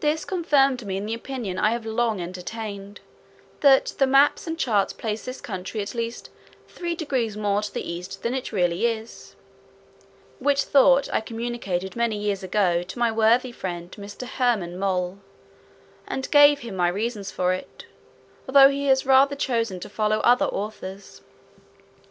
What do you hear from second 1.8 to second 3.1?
long entertained,